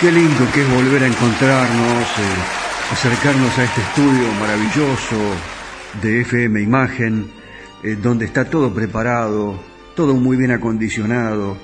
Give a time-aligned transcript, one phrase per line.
[0.00, 5.16] Qué lindo que es volver a encontrarnos, eh, acercarnos a este estudio maravilloso
[6.00, 7.28] de FM Imagen,
[7.82, 9.60] eh, donde está todo preparado,
[9.96, 11.56] todo muy bien acondicionado,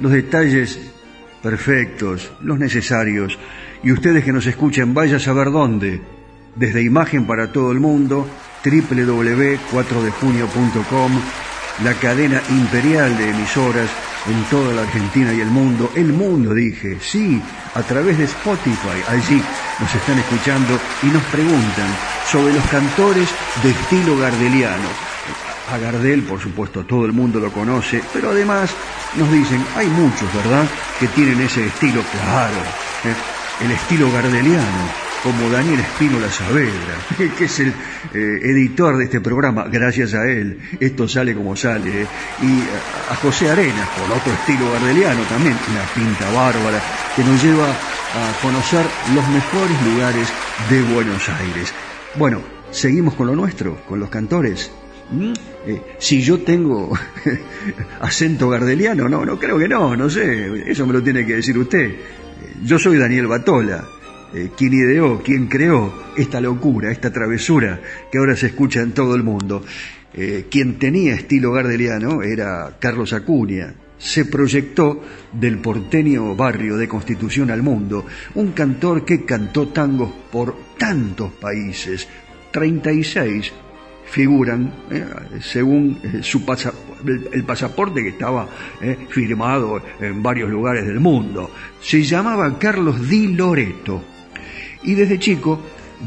[0.00, 0.80] los detalles
[1.42, 3.38] perfectos, los necesarios.
[3.82, 6.00] Y ustedes que nos escuchan, vaya a saber dónde.
[6.56, 8.26] Desde Imagen para todo el mundo,
[8.64, 11.12] www.4dejunio.com,
[11.84, 13.90] la cadena imperial de emisoras
[14.26, 17.42] en toda la Argentina y el mundo, el mundo dije, sí,
[17.74, 19.42] a través de Spotify, allí
[19.80, 21.88] nos están escuchando y nos preguntan
[22.26, 23.28] sobre los cantores
[23.62, 24.88] de estilo gardeliano.
[25.72, 28.70] A Gardel, por supuesto, todo el mundo lo conoce, pero además
[29.16, 30.66] nos dicen, hay muchos, ¿verdad?,
[31.00, 32.58] que tienen ese estilo, claro,
[33.04, 33.64] ¿eh?
[33.64, 36.96] el estilo gardeliano como Daniel Espínola Saavedra,
[37.38, 42.02] que es el eh, editor de este programa, gracias a él, esto sale como sale,
[42.02, 42.06] ¿eh?
[42.42, 46.82] y a José Arenas, por otro estilo gardeliano también, una pinta bárbara,
[47.14, 48.84] que nos lleva a conocer
[49.14, 50.28] los mejores lugares
[50.68, 51.72] de Buenos Aires.
[52.16, 54.70] Bueno, seguimos con lo nuestro, con los cantores.
[55.10, 55.32] ¿Mm?
[55.66, 56.92] Eh, si yo tengo
[58.00, 61.56] acento gardeliano, no, no creo que no, no sé, eso me lo tiene que decir
[61.56, 61.94] usted.
[62.64, 63.84] Yo soy Daniel Batola
[64.34, 67.80] eh, quien ideó, quien creó esta locura, esta travesura
[68.10, 69.62] que ahora se escucha en todo el mundo.
[70.14, 73.74] Eh, quien tenía estilo gardeliano era Carlos Acuña.
[73.98, 75.02] Se proyectó
[75.32, 82.08] del porteño barrio de Constitución al mundo, un cantor que cantó tangos por tantos países,
[82.50, 83.52] 36
[84.06, 85.04] figuran eh,
[85.40, 86.44] según su
[87.06, 88.48] el, pasaporte que estaba
[89.08, 91.50] firmado en varios lugares del mundo.
[91.80, 94.11] Se llamaba Carlos Di Loreto
[94.84, 95.60] y desde chico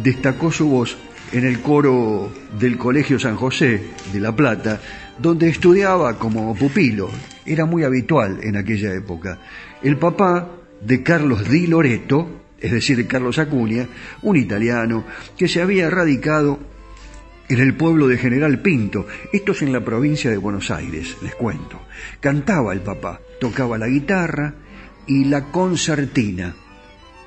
[0.03, 0.97] destacó su voz
[1.31, 3.81] en el coro del Colegio San José
[4.13, 4.79] de La Plata,
[5.17, 7.09] donde estudiaba como pupilo.
[7.45, 9.39] Era muy habitual en aquella época.
[9.81, 10.49] El papá
[10.81, 13.87] de Carlos Di Loreto, es decir, de Carlos Acuña,
[14.21, 15.05] un italiano
[15.37, 16.59] que se había radicado
[17.47, 21.35] en el pueblo de General Pinto, esto es en la provincia de Buenos Aires, les
[21.35, 21.79] cuento.
[22.19, 24.53] Cantaba el papá, tocaba la guitarra
[25.05, 26.55] y la concertina,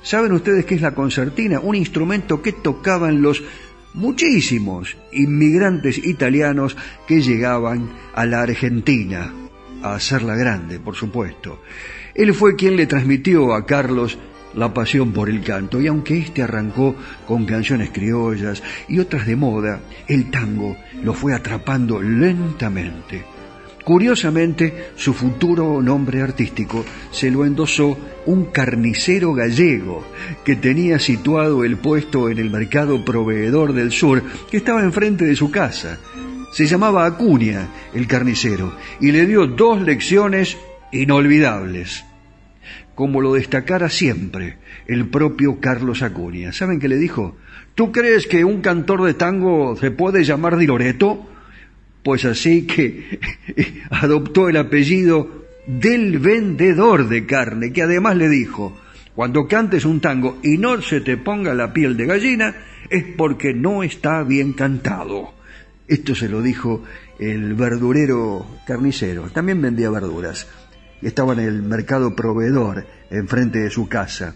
[0.09, 1.61] ¿Saben ustedes qué es la concertina?
[1.61, 3.43] Un instrumento que tocaban los
[3.93, 9.31] muchísimos inmigrantes italianos que llegaban a la Argentina,
[9.83, 11.61] a hacerla grande, por supuesto.
[12.15, 14.17] Él fue quien le transmitió a Carlos
[14.55, 16.97] la pasión por el canto, y aunque éste arrancó
[17.27, 23.38] con canciones criollas y otras de moda, el tango lo fue atrapando lentamente.
[23.89, 27.97] Curiosamente, su futuro nombre artístico se lo endosó
[28.27, 30.05] un carnicero gallego
[30.45, 35.35] que tenía situado el puesto en el mercado proveedor del sur que estaba enfrente de
[35.35, 35.99] su casa.
[36.53, 40.59] Se llamaba Acuña, el carnicero, y le dio dos lecciones
[40.93, 42.05] inolvidables,
[42.95, 46.53] como lo destacara siempre el propio Carlos Acuña.
[46.53, 47.39] ¿Saben qué le dijo?
[47.75, 51.38] ¿Tú crees que un cantor de tango se puede llamar Di Loreto?
[52.09, 53.21] Pues así que
[53.91, 58.81] adoptó el apellido del vendedor de carne, que además le dijo,
[59.15, 62.55] cuando cantes un tango y no se te ponga la piel de gallina,
[62.89, 65.35] es porque no está bien cantado.
[65.87, 66.83] Esto se lo dijo
[67.19, 70.47] el verdurero carnicero, también vendía verduras.
[71.03, 74.35] Estaba en el mercado proveedor, enfrente de su casa.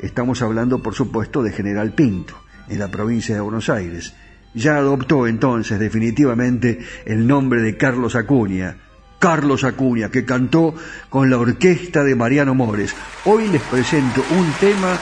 [0.00, 2.34] Estamos hablando, por supuesto, de General Pinto,
[2.68, 4.14] en la provincia de Buenos Aires
[4.54, 8.76] ya adoptó entonces definitivamente el nombre de Carlos Acuña.
[9.18, 10.74] Carlos Acuña, que cantó
[11.08, 12.94] con la orquesta de Mariano Mores.
[13.24, 14.98] Hoy les presento un tema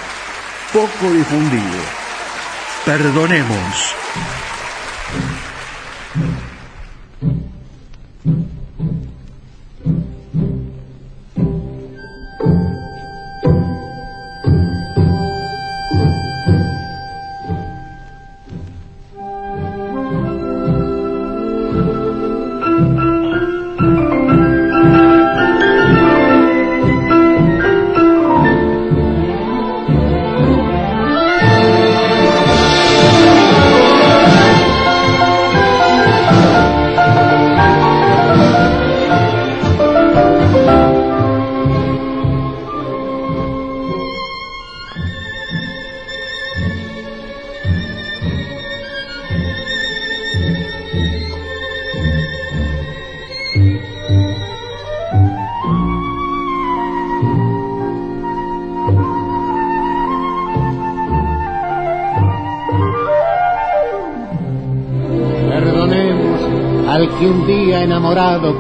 [0.73, 1.63] poco difundido.
[2.85, 3.97] Perdonemos.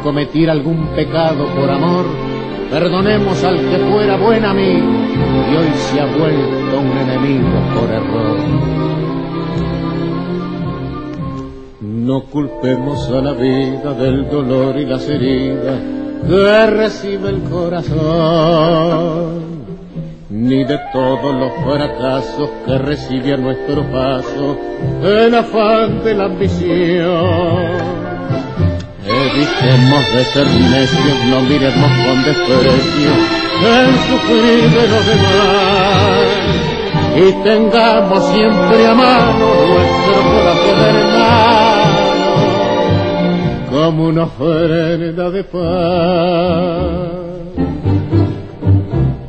[0.03, 2.05] Cometir algún pecado por amor,
[2.71, 4.89] perdonemos al que fuera buen amigo
[5.51, 8.39] y hoy se ha vuelto un enemigo por error.
[11.81, 15.79] No culpemos a la vida del dolor y las heridas
[16.29, 18.03] que recibe el corazón,
[20.31, 24.56] ni de todos los fracasos que recibe a nuestro paso
[25.03, 28.02] el afán de la ambición
[29.05, 33.11] Evitemos de ser necios, no miremos con desprecio
[33.65, 36.32] el sufrir de los demás.
[37.17, 42.13] Y tengamos siempre a mano nuestro corazón hermano,
[43.71, 45.61] como una ofrenda de paz.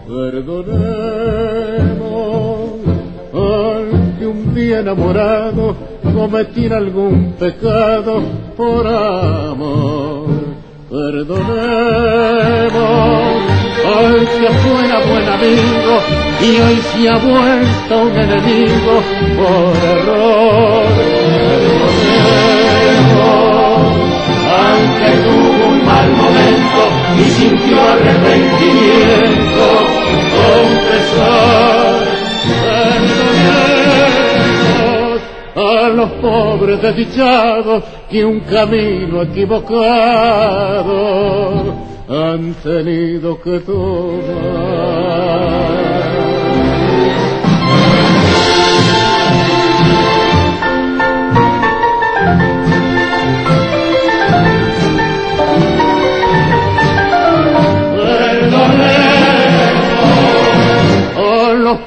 [0.08, 0.84] Perdonemos
[3.34, 3.86] al
[4.20, 5.76] que un día enamorado
[6.14, 8.22] cometir algún pecado
[8.56, 10.28] por amor.
[10.90, 11.54] Perdonemos
[13.86, 15.94] al que fuera buen amigo
[16.42, 18.94] y hoy se ha vuelto un enemigo
[19.38, 20.84] por error.
[22.84, 23.14] Perdonemos
[24.50, 24.82] al
[25.24, 26.82] tuvo un mal momento
[27.18, 29.66] y sintió arrepentimiento,
[30.36, 32.13] confesar.
[36.82, 39.74] Desdichados que un camino equivocado
[42.10, 44.94] han tenido que tomar.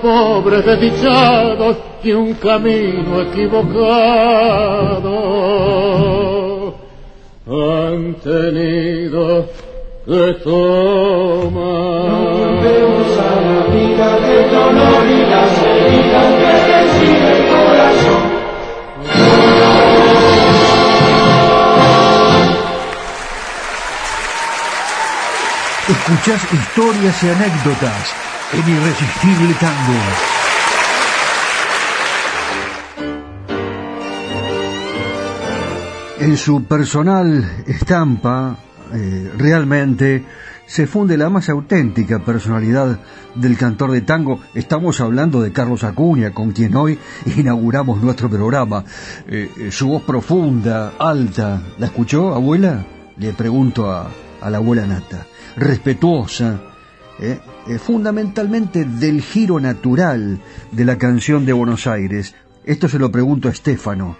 [0.02, 3.92] pobres desdichados que un camino equivocado
[7.48, 9.50] han tenido
[10.04, 12.06] que tomar.
[12.06, 18.24] No volvemos a la vida del dolor y las heridas que recibe el corazón.
[25.88, 28.14] Escuchás historias y anécdotas
[28.52, 30.35] en Irresistible Tango.
[36.18, 38.56] En su personal estampa,
[38.94, 40.24] eh, realmente
[40.66, 42.98] se funde la más auténtica personalidad
[43.34, 44.40] del cantor de tango.
[44.54, 46.98] Estamos hablando de Carlos Acuña, con quien hoy
[47.36, 48.82] inauguramos nuestro programa.
[49.28, 52.86] Eh, eh, su voz profunda, alta, ¿la escuchó, abuela?
[53.18, 54.10] Le pregunto a,
[54.48, 55.26] la abuela Nata.
[55.56, 56.60] Respetuosa,
[57.78, 60.38] fundamentalmente del giro natural
[60.72, 62.34] de la canción de Buenos Aires.
[62.64, 64.16] Esto se lo pregunto a Estefano.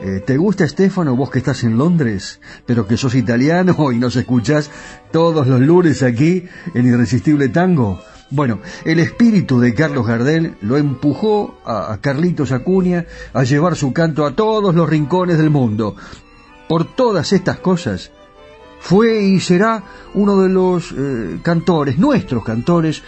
[0.00, 4.16] Eh, ¿Te gusta Estefano, vos que estás en Londres, pero que sos italiano y nos
[4.16, 4.70] escuchás
[5.10, 8.00] todos los lunes aquí en Irresistible Tango?
[8.30, 13.92] Bueno, el espíritu de Carlos Gardel lo empujó a, a Carlitos Acuña a llevar su
[13.92, 15.96] canto a todos los rincones del mundo.
[16.68, 18.10] Por todas estas cosas,
[18.80, 19.82] fue y será
[20.14, 23.02] uno de los eh, cantores, nuestros cantores,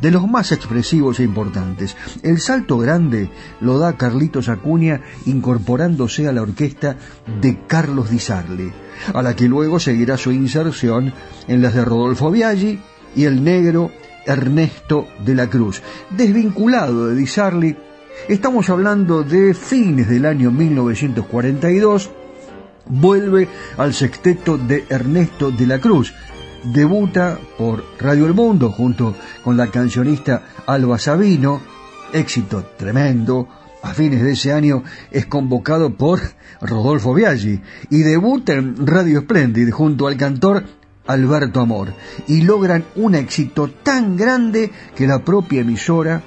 [0.00, 1.96] de los más expresivos e importantes.
[2.22, 6.96] El salto grande lo da Carlitos Acuña incorporándose a la orquesta
[7.40, 8.72] de Carlos Di Sarli,
[9.12, 11.12] a la que luego seguirá su inserción
[11.48, 12.80] en las de Rodolfo Biaggi
[13.14, 13.90] y el negro
[14.26, 15.82] Ernesto de la Cruz.
[16.10, 17.76] Desvinculado de Di Sarli,
[18.28, 22.10] estamos hablando de fines del año 1942,
[22.86, 26.14] vuelve al sexteto de Ernesto de la Cruz.
[26.64, 31.60] Debuta por Radio El Mundo junto con la cancionista Alba Sabino,
[32.12, 33.48] éxito tremendo.
[33.82, 36.20] A fines de ese año es convocado por
[36.60, 40.62] Rodolfo Biaggi y debuta en Radio Splendid junto al cantor
[41.08, 41.94] Alberto Amor.
[42.28, 46.22] Y logran un éxito tan grande que la propia emisora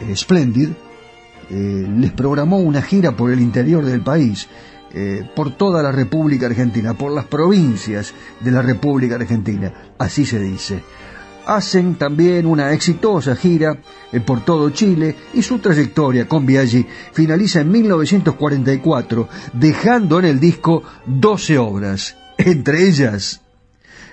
[0.00, 0.68] eh, Splendid
[1.50, 4.48] eh, les programó una gira por el interior del país
[4.92, 10.38] eh, por toda la República Argentina, por las provincias de la República Argentina, así se
[10.38, 10.82] dice.
[11.44, 13.78] Hacen también una exitosa gira
[14.12, 20.40] eh, por todo Chile y su trayectoria con Biaggi finaliza en 1944, dejando en el
[20.40, 23.42] disco 12 obras, entre ellas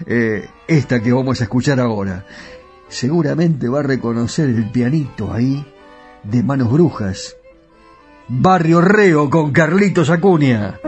[0.05, 2.25] eh, esta que vamos a escuchar ahora.
[2.89, 5.65] Seguramente va a reconocer el pianito ahí
[6.23, 7.35] de manos brujas
[8.27, 10.79] Barrio Reo con Carlitos Acuña.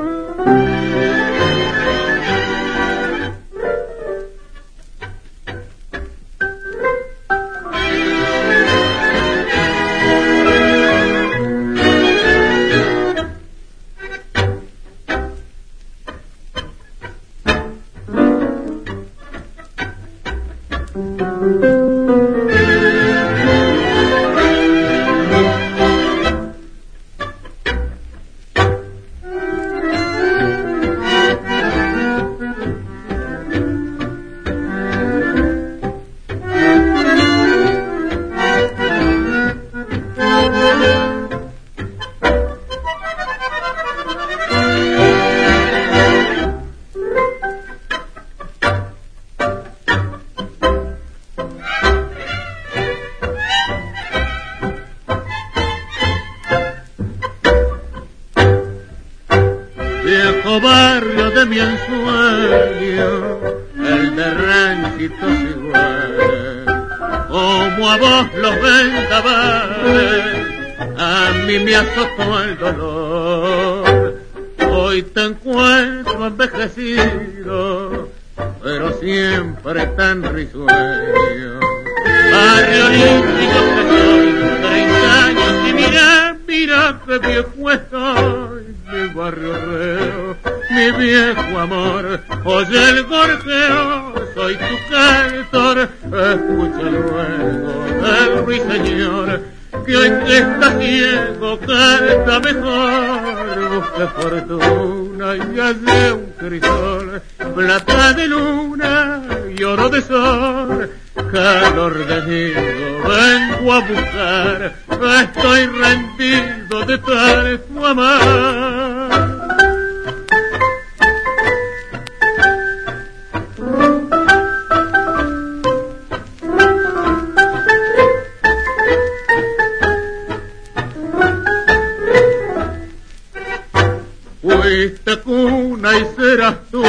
[135.65, 136.83] Cuna y serás tú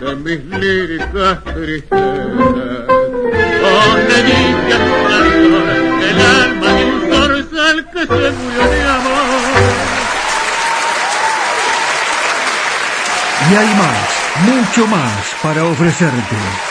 [0.00, 2.88] de mis líricas tristezas.
[3.64, 5.66] A tu corazón
[6.02, 9.38] el alma de un zorzal que se murió de amor.
[13.48, 14.08] Y hay más,
[14.44, 16.67] mucho más para ofrecerte.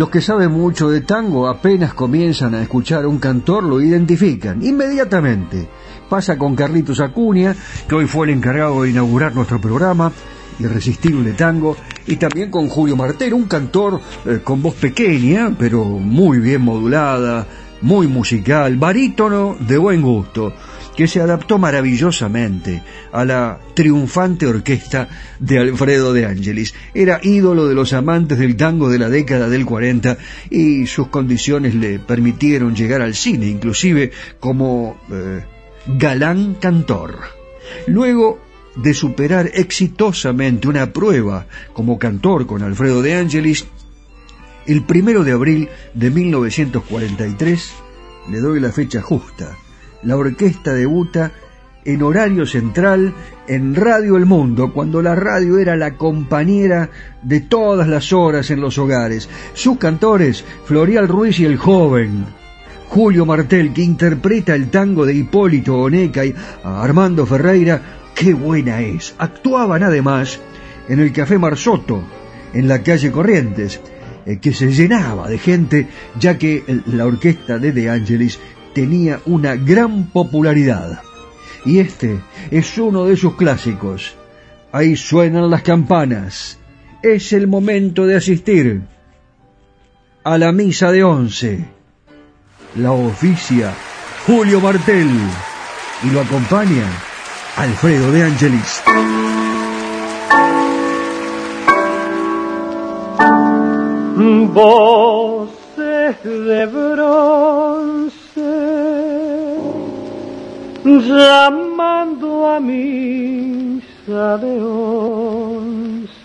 [0.00, 4.62] Los que saben mucho de tango apenas comienzan a escuchar a un cantor lo identifican
[4.62, 5.68] inmediatamente.
[6.08, 7.54] Pasa con Carlitos Acuña,
[7.86, 10.10] que hoy fue el encargado de inaugurar nuestro programa,
[10.58, 11.76] Irresistible Tango,
[12.06, 17.46] y también con Julio Martel, un cantor eh, con voz pequeña, pero muy bien modulada,
[17.82, 20.54] muy musical, barítono de buen gusto,
[20.96, 22.82] que se adaptó maravillosamente
[23.12, 26.74] a la triunfante orquesta de Alfredo de Angelis.
[26.94, 30.18] Era ídolo de los amantes del tango de la década del 40
[30.50, 35.44] y sus condiciones le permitieron llegar al cine, inclusive como eh,
[35.86, 37.18] galán cantor.
[37.86, 38.40] Luego
[38.76, 43.66] de superar exitosamente una prueba como cantor con Alfredo de Angelis,
[44.66, 47.72] el primero de abril de 1943,
[48.30, 49.56] le doy la fecha justa,
[50.02, 51.32] la orquesta debuta
[51.84, 53.12] en horario central
[53.46, 56.90] en Radio El Mundo, cuando la radio era la compañera
[57.22, 59.28] de todas las horas en los hogares.
[59.54, 62.26] Sus cantores, Florial Ruiz y el joven,
[62.88, 67.80] Julio Martel, que interpreta el tango de Hipólito Oneca y a Armando Ferreira,
[68.14, 69.14] qué buena es.
[69.18, 70.40] Actuaban además
[70.88, 72.02] en el Café Marsotto,
[72.52, 73.80] en la calle Corrientes,
[74.26, 75.86] eh, que se llenaba de gente,
[76.18, 78.38] ya que la orquesta de De Angelis
[78.74, 81.02] tenía una gran popularidad.
[81.64, 84.14] Y este es uno de sus clásicos.
[84.72, 86.58] Ahí suenan las campanas.
[87.02, 88.82] Es el momento de asistir
[90.24, 91.64] a la misa de once.
[92.76, 93.74] La oficia
[94.26, 95.08] Julio Martel
[96.04, 96.86] y lo acompaña
[97.56, 98.82] Alfredo de Angelis.
[104.52, 108.19] Voces de bronce
[110.84, 116.20] llamando a misa de once.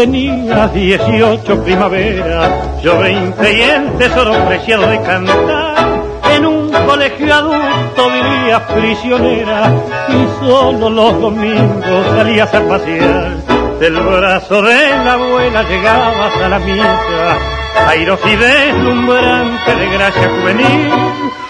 [0.00, 5.76] Tú tenías 18 primaveras, yo 20 y el tesoro preciado de cantar.
[6.34, 9.70] En un colegio adulto vivías prisionera
[10.08, 13.36] y solo los domingos salías a pasear.
[13.78, 17.38] Del brazo de la abuela llegabas a la misa,
[17.88, 20.90] airos y deslumbrante de gracia juvenil.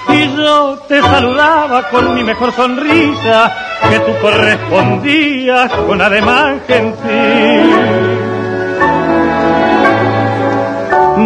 [0.09, 3.55] Y yo te saludaba con mi mejor sonrisa,
[3.89, 7.50] que tú correspondías con ademán gentil.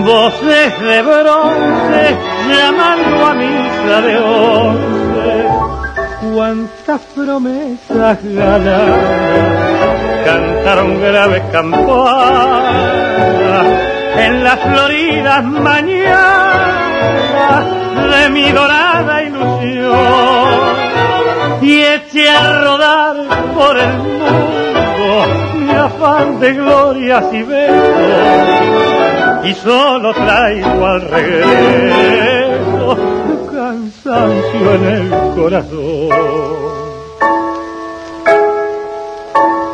[0.04, 5.48] Voces de bronce llamando a misa de once,
[6.30, 9.00] cuántas promesas ganadas
[10.26, 12.84] cantaron graves campanas
[14.18, 16.04] en las floridas mañanas
[18.12, 20.84] de mi dorada ilusión.
[21.62, 23.16] Y eché a rodar
[23.54, 25.24] por el mundo
[25.60, 32.96] mi afán de glorias y besos y solo traigo al regreso
[33.52, 36.64] cansancio en el corazón.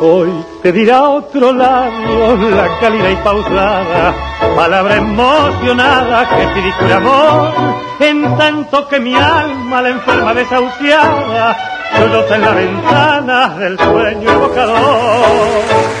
[0.03, 0.31] Hoy
[0.63, 4.15] te dirá otro lado la cálida y pausada,
[4.55, 7.51] palabra emocionada que pide amor,
[7.99, 11.55] en tanto que mi alma la enferma desahuciada,
[11.97, 16.00] solloza en la ventana del sueño evocador.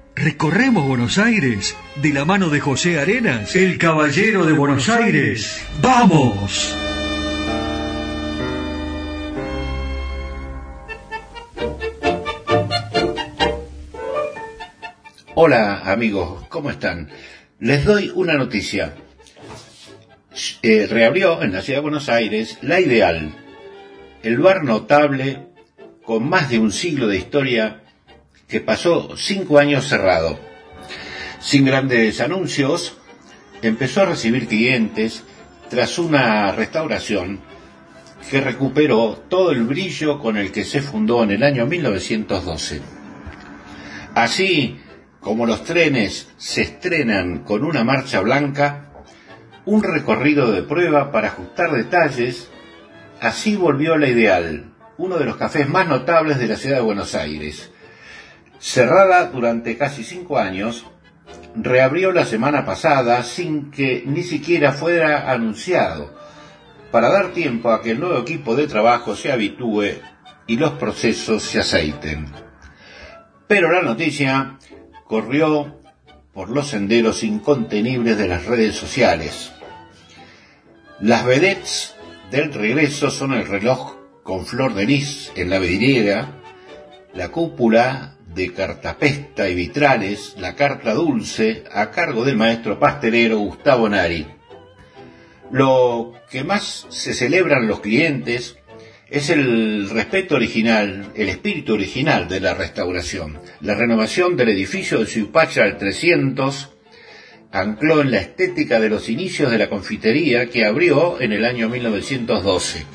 [0.15, 5.65] Recorremos Buenos Aires de la mano de José Arenas, el caballero de Buenos Aires.
[5.81, 6.75] ¡Vamos!
[15.33, 17.09] Hola amigos, ¿cómo están?
[17.59, 18.93] Les doy una noticia.
[20.61, 23.33] Eh, reabrió en la ciudad de Buenos Aires La Ideal,
[24.23, 25.47] el bar notable
[26.03, 27.81] con más de un siglo de historia
[28.51, 30.37] que pasó cinco años cerrado.
[31.39, 32.97] Sin grandes anuncios,
[33.61, 35.23] empezó a recibir clientes
[35.69, 37.39] tras una restauración
[38.29, 42.81] que recuperó todo el brillo con el que se fundó en el año 1912.
[44.13, 44.81] Así
[45.21, 48.91] como los trenes se estrenan con una marcha blanca,
[49.63, 52.49] un recorrido de prueba para ajustar detalles,
[53.21, 57.15] así volvió la Ideal, uno de los cafés más notables de la ciudad de Buenos
[57.15, 57.71] Aires.
[58.61, 60.85] Cerrada durante casi cinco años,
[61.55, 66.13] reabrió la semana pasada sin que ni siquiera fuera anunciado,
[66.91, 69.99] para dar tiempo a que el nuevo equipo de trabajo se habitúe
[70.45, 72.27] y los procesos se aceiten.
[73.47, 74.59] Pero la noticia
[75.05, 75.81] corrió
[76.31, 79.51] por los senderos incontenibles de las redes sociales.
[80.99, 81.95] Las vedettes
[82.29, 86.37] del regreso son el reloj con flor de lis en la vidriera,
[87.15, 93.89] la cúpula de cartapesta y vitrales, la carta dulce a cargo del maestro pastelero Gustavo
[93.89, 94.25] Nari.
[95.51, 98.57] Lo que más se celebran los clientes
[99.09, 103.39] es el respeto original, el espíritu original de la restauración.
[103.59, 106.69] La renovación del edificio de Suipacha al 300
[107.51, 111.67] ancló en la estética de los inicios de la confitería que abrió en el año
[111.67, 112.85] 1912,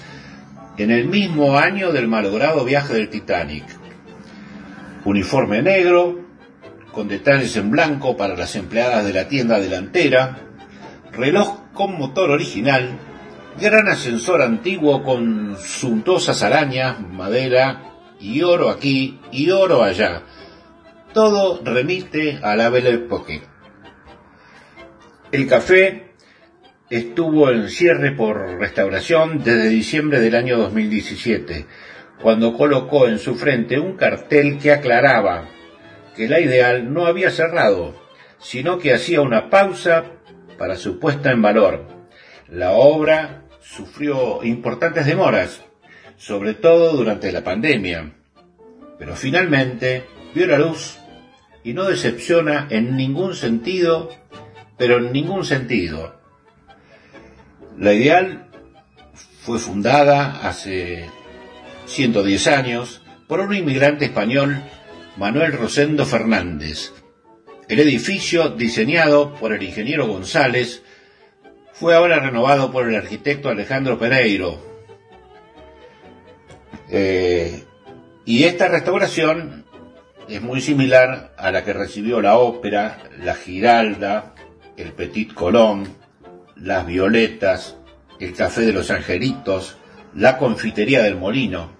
[0.78, 3.64] en el mismo año del malogrado viaje del Titanic.
[5.06, 6.20] Uniforme negro,
[6.92, 10.38] con detalles en blanco para las empleadas de la tienda delantera,
[11.12, 12.98] reloj con motor original
[13.60, 20.22] gran ascensor antiguo con suntuosas arañas, madera y oro aquí y oro allá.
[21.12, 23.42] Todo remite a la Belle Époque.
[25.32, 26.12] El café
[26.90, 31.66] estuvo en cierre por restauración desde diciembre del año 2017,
[32.20, 35.48] cuando colocó en su frente un cartel que aclaraba
[36.14, 37.94] que la ideal no había cerrado,
[38.38, 40.04] sino que hacía una pausa
[40.58, 41.86] para su puesta en valor.
[42.48, 45.62] La obra sufrió importantes demoras,
[46.16, 48.12] sobre todo durante la pandemia,
[48.98, 50.98] pero finalmente vio la luz
[51.62, 54.10] y no decepciona en ningún sentido,
[54.78, 56.14] pero en ningún sentido.
[57.76, 58.48] La Ideal
[59.40, 61.10] fue fundada hace
[61.86, 64.62] 110 años por un inmigrante español,
[65.16, 66.92] Manuel Rosendo Fernández.
[67.68, 70.82] El edificio, diseñado por el ingeniero González,
[71.72, 74.64] fue ahora renovado por el arquitecto Alejandro Pereiro.
[76.88, 77.64] Eh,
[78.24, 79.64] y esta restauración
[80.28, 84.34] es muy similar a la que recibió la ópera, la Giralda,
[84.76, 85.88] el Petit Colón,
[86.56, 87.76] las Violetas,
[88.20, 89.76] el Café de los Angelitos,
[90.14, 91.75] la Confitería del Molino.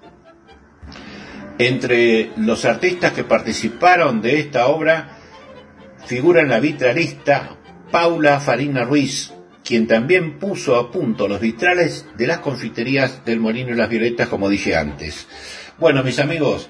[1.58, 5.18] Entre los artistas que participaron de esta obra
[6.06, 7.56] figuran la vitralista
[7.90, 9.32] Paula Farina Ruiz,
[9.64, 14.28] quien también puso a punto los vitrales de las confiterías del Molino y las Violetas,
[14.28, 15.26] como dije antes.
[15.78, 16.68] Bueno, mis amigos,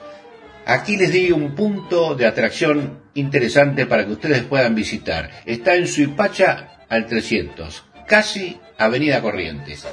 [0.67, 5.31] aquí les di un punto de atracción interesante para que ustedes puedan visitar.
[5.45, 9.87] Está en Suipacha al 300, casi Avenida Corrientes.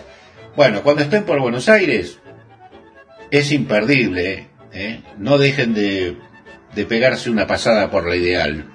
[0.55, 2.19] Bueno, cuando estén por Buenos Aires,
[3.31, 5.01] es imperdible, ¿eh?
[5.17, 6.17] no dejen de,
[6.75, 8.65] de pegarse una pasada por la ideal.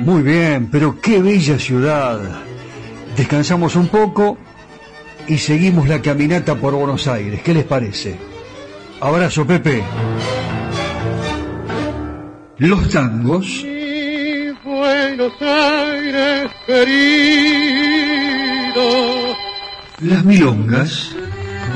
[0.00, 2.20] Muy bien, pero qué bella ciudad.
[3.16, 4.38] Descansamos un poco
[5.26, 7.42] y seguimos la caminata por Buenos Aires.
[7.42, 8.16] ¿Qué les parece?
[9.00, 9.82] Abrazo, Pepe.
[12.58, 13.64] Los tangos.
[14.64, 16.88] Buenos Aires querido.
[20.00, 21.14] Las milongas.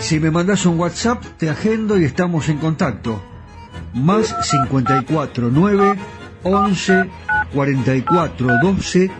[0.00, 3.22] Si me mandas un WhatsApp, te agendo y estamos en contacto.
[3.94, 5.94] Más 54 9
[6.42, 7.10] 11
[7.54, 9.10] 44 12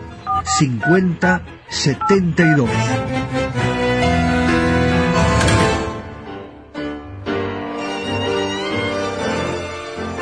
[0.43, 2.69] 5072.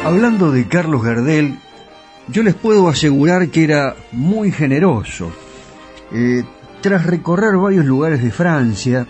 [0.03, 1.57] Hablando de Carlos Gardel,
[2.27, 5.31] yo les puedo asegurar que era muy generoso.
[6.11, 6.43] Eh,
[6.81, 9.07] tras recorrer varios lugares de Francia,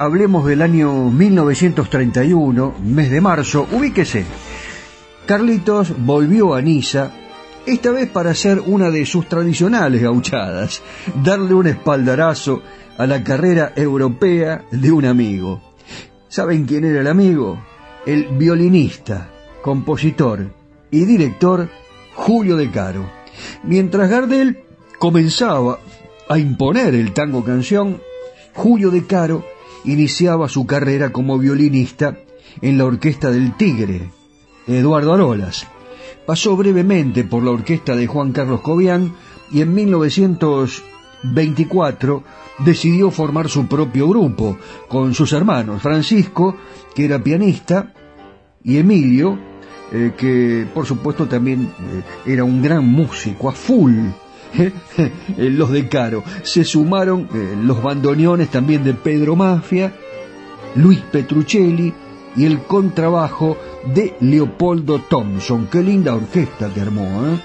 [0.00, 4.24] hablemos del año 1931, mes de marzo, ubíquese.
[5.26, 7.10] Carlitos volvió a Niza
[7.66, 10.80] esta vez para hacer una de sus tradicionales gauchadas,
[11.22, 12.62] darle un espaldarazo
[12.96, 15.60] a la carrera europea de un amigo.
[16.28, 17.62] ¿Saben quién era el amigo?
[18.06, 19.28] El violinista,
[19.60, 20.50] compositor
[20.90, 21.68] y director
[22.14, 23.04] Julio De Caro.
[23.64, 24.60] Mientras Gardel
[24.98, 25.78] comenzaba
[26.26, 28.00] a imponer el tango canción,
[28.54, 29.44] Julio de Caro
[29.84, 32.16] iniciaba su carrera como violinista
[32.60, 34.10] en la orquesta del Tigre,
[34.66, 35.68] Eduardo Arolas.
[36.26, 39.14] Pasó brevemente por la orquesta de Juan Carlos Cobian
[39.50, 42.22] y en 1924
[42.64, 44.56] decidió formar su propio grupo
[44.88, 46.56] con sus hermanos, Francisco,
[46.94, 47.92] que era pianista,
[48.62, 49.38] y Emilio,
[49.92, 53.96] eh, que por supuesto también eh, era un gran músico, a full.
[55.36, 56.22] Eh, los de Caro.
[56.42, 57.28] Se sumaron
[57.64, 59.92] los bandoneones también de Pedro Mafia,
[60.74, 61.92] Luis Petruccelli
[62.36, 63.56] y el contrabajo
[63.94, 65.68] de Leopoldo Thompson.
[65.70, 67.38] Qué linda orquesta que armó.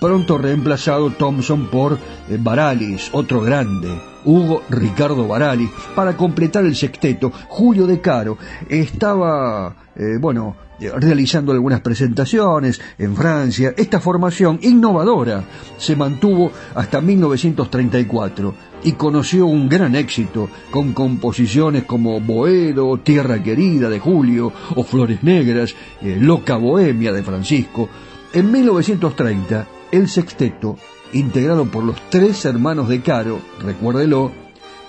[0.00, 1.98] pronto reemplazado Thompson por
[2.38, 3.88] Baralis, otro grande.
[4.28, 7.32] Hugo Ricardo Baralis, para completar el sexteto.
[7.48, 8.36] Julio de Caro
[8.68, 9.74] estaba,
[10.20, 13.74] bueno, realizando algunas presentaciones en Francia.
[13.76, 15.44] Esta formación innovadora
[15.76, 23.88] se mantuvo hasta 1934 y conoció un gran éxito con composiciones como Boedo, Tierra Querida
[23.88, 27.88] de Julio o Flores Negras, eh, Loca Bohemia de Francisco.
[28.32, 30.76] En 1930, el sexteto,
[31.12, 34.32] integrado por los tres hermanos de Caro, recuérdelo,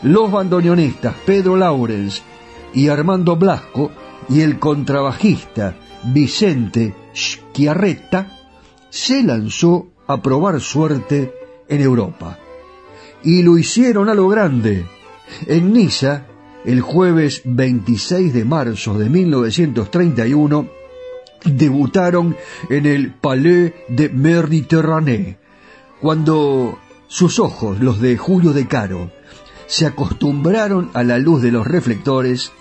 [0.01, 2.21] los bandoneonistas Pedro Laurens
[2.73, 3.91] y Armando Blasco,
[4.29, 8.37] y el contrabajista Vicente Schiarretta
[8.89, 11.33] se lanzó a probar suerte
[11.67, 12.37] en Europa.
[13.23, 14.85] Y lo hicieron a lo grande.
[15.45, 16.25] En Niza,
[16.65, 20.67] el jueves 26 de marzo de 1931,
[21.45, 22.35] debutaron
[22.69, 25.37] en el Palais de Méditerranée,
[26.01, 29.11] cuando sus ojos, los de Julio de Caro,
[29.67, 32.51] se acostumbraron a la luz de los reflectores,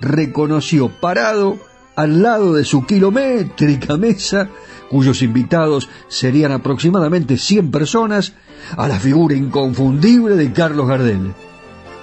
[0.00, 1.58] reconoció parado
[1.96, 4.48] al lado de su kilométrica mesa,
[4.88, 8.32] cuyos invitados serían aproximadamente 100 personas,
[8.76, 11.32] a la figura inconfundible de Carlos Gardel.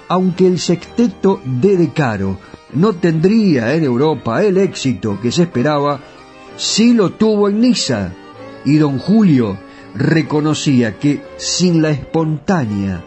[0.08, 2.38] Aunque el sexteto de De Caro
[2.74, 6.00] no tendría en Europa el éxito que se esperaba,
[6.58, 8.12] sí lo tuvo en Niza,
[8.64, 9.58] y don Julio
[9.96, 13.04] reconocía que sin la espontánea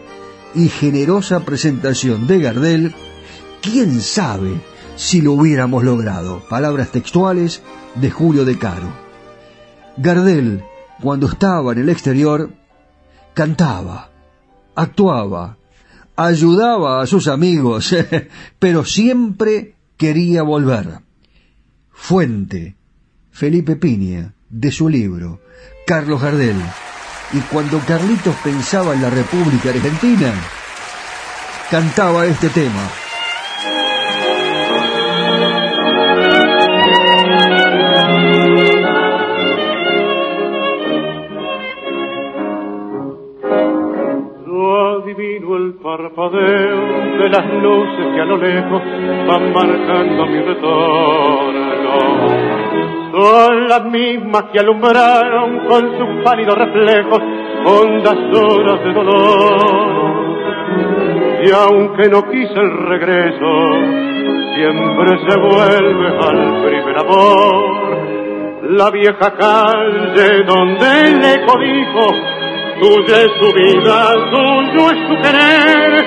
[0.55, 2.95] y generosa presentación de Gardel,
[3.61, 4.61] quién sabe
[4.95, 6.43] si lo hubiéramos logrado.
[6.49, 7.61] Palabras textuales
[7.95, 8.91] de Julio de Caro.
[9.97, 10.63] Gardel,
[11.01, 12.51] cuando estaba en el exterior,
[13.33, 14.09] cantaba,
[14.75, 15.57] actuaba,
[16.15, 17.95] ayudaba a sus amigos,
[18.59, 21.01] pero siempre quería volver.
[21.91, 22.75] Fuente,
[23.29, 25.41] Felipe Piña, de su libro,
[25.89, 26.61] Carlos Gardel.
[27.33, 30.31] Y cuando Carlitos pensaba en la República Argentina,
[31.71, 32.87] cantaba este tema.
[45.81, 48.81] parpadeo de las luces que a lo lejos
[49.27, 51.68] van marcando mi retorno.
[53.11, 57.19] Son las mismas que alumbraron con sus pálidos reflejos
[57.65, 60.19] hondas horas de dolor.
[61.43, 63.49] Y aunque no quise el regreso,
[64.55, 67.89] siempre se vuelve al primer amor.
[68.71, 72.39] La vieja calle donde le codijo
[72.79, 76.05] Tuya es su vida, tuyo es su querer,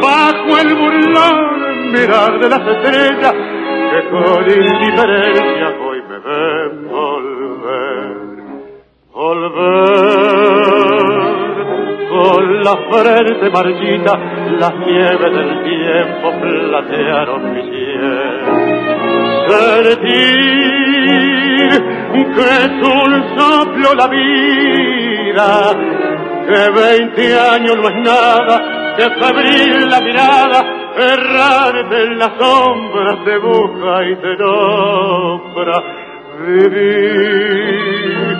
[0.00, 3.55] bajo el burlón mirar de las estrellas
[3.96, 8.16] que con indiferencia hoy me ven volver,
[9.12, 10.26] volver.
[12.08, 14.12] Con la frente marchita,
[14.58, 18.52] las nieves del tiempo platearon mi cielo.
[19.48, 20.46] Sentir
[22.34, 25.48] que es un soplo la vida
[26.46, 33.38] que veinte años no es nada, que febril la mirada, errarte en las sombras te
[33.38, 35.82] busca y te nombra.
[36.46, 38.36] Vivir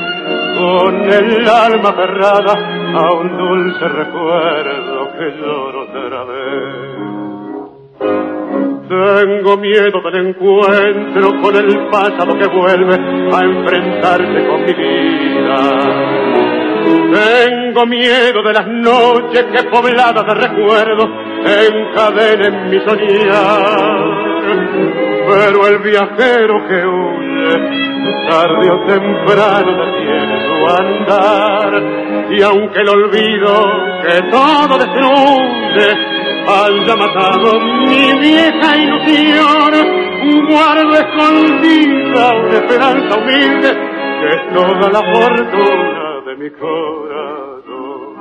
[0.58, 2.54] con el alma cerrada
[2.94, 7.07] a un dulce recuerdo que lloro otra vez.
[8.88, 16.65] Tengo miedo del encuentro con el pasado que vuelve a enfrentarse con mi vida
[17.12, 21.09] tengo miedo de las noches que pobladas de recuerdos
[21.45, 24.26] encadenen mi soñar.
[25.28, 31.82] Pero el viajero que huye, tarde o temprano detiene su andar.
[32.30, 33.70] Y aunque el olvido
[34.03, 35.89] que todo destruye
[36.49, 40.07] haya matado mi vieja ilusión,
[40.49, 43.72] guardo escondida una esperanza humilde
[44.20, 48.16] que toda la fortuna mi corazón.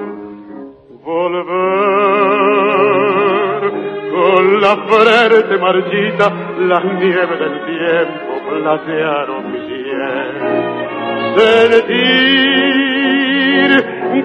[1.03, 1.45] volver
[4.12, 10.30] con la frente marchita, las nieves del tiempo platearon mi piel.
[11.36, 12.26] Sentir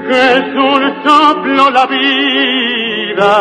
[0.07, 3.33] que es un soplo la vida,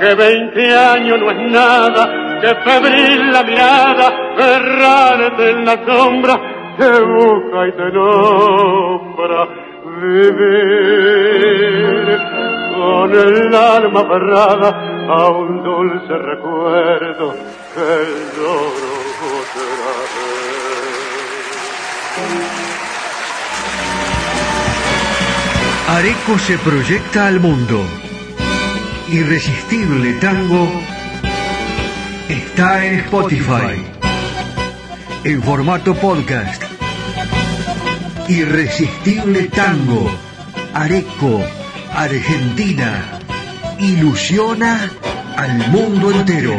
[0.00, 7.00] que veinte años no es nada, que febril la mirada, errarte en la sombra, te
[7.02, 9.48] busca y te nombra
[10.02, 11.28] vivir
[12.74, 14.68] con el alma aferrada
[15.08, 17.34] a un dulce recuerdo
[17.74, 18.92] que el lloro
[25.88, 27.84] Areco se proyecta al mundo.
[29.10, 30.66] Irresistible Tango
[32.30, 33.84] está en Spotify.
[35.24, 36.61] En formato podcast.
[38.32, 40.10] Irresistible Tango.
[40.72, 41.44] Areco.
[41.92, 43.20] Argentina.
[43.78, 44.90] Ilusiona
[45.36, 46.56] al mundo entero.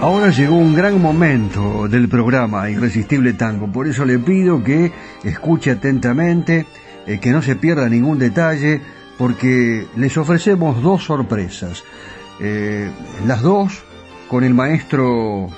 [0.00, 4.92] Ahora llegó un gran momento del programa Irresistible Tango, por eso le pido que
[5.24, 6.66] escuche atentamente,
[7.04, 8.80] eh, que no se pierda ningún detalle,
[9.18, 11.82] porque les ofrecemos dos sorpresas.
[12.40, 12.90] Eh,
[13.26, 13.82] las dos
[14.28, 15.48] con el maestro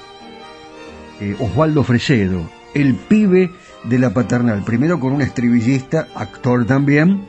[1.20, 3.50] eh, Osvaldo Fresedo, el pibe
[3.84, 4.64] de la paternal.
[4.64, 7.26] Primero con un estribillista, actor también,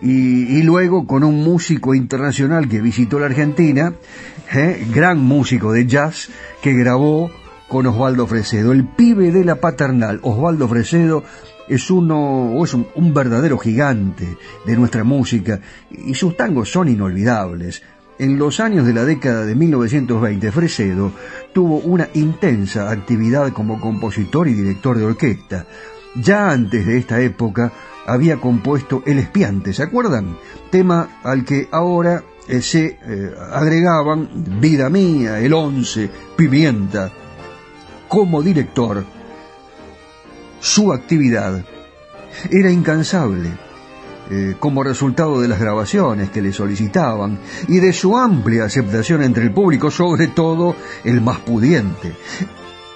[0.00, 3.94] y, luego con un músico internacional que visitó la Argentina,
[4.52, 4.86] ¿eh?
[4.94, 6.30] gran músico de jazz,
[6.62, 7.30] que grabó
[7.68, 8.72] con Osvaldo Fresedo.
[8.72, 11.24] El pibe de la paternal, Osvaldo Fresedo,
[11.68, 14.36] es uno, es un, un verdadero gigante
[14.66, 17.82] de nuestra música y sus tangos son inolvidables.
[18.16, 21.12] En los años de la década de 1920, Fresedo
[21.52, 25.66] tuvo una intensa actividad como compositor y director de orquesta.
[26.14, 27.72] Ya antes de esta época
[28.06, 30.36] había compuesto El Espiante, ¿se acuerdan?
[30.70, 34.28] Tema al que ahora eh, se eh, agregaban
[34.60, 37.10] Vida Mía, El Once, Pimienta.
[38.06, 39.04] Como director,
[40.60, 41.64] su actividad
[42.48, 43.63] era incansable
[44.30, 49.44] eh, como resultado de las grabaciones que le solicitaban y de su amplia aceptación entre
[49.44, 52.14] el público, sobre todo el más pudiente.